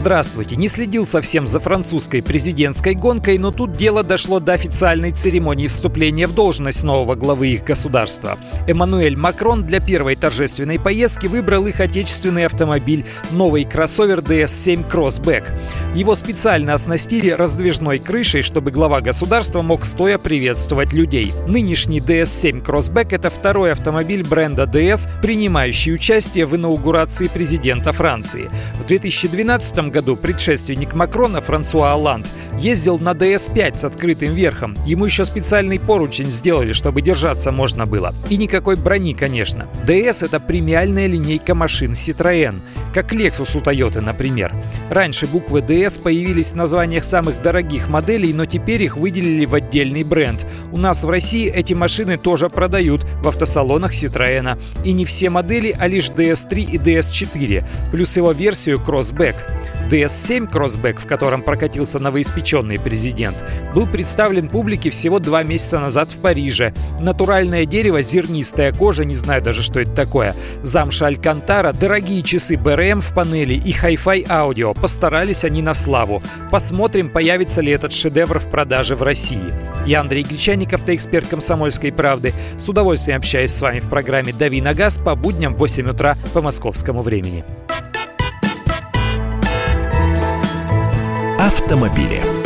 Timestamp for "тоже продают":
52.16-53.04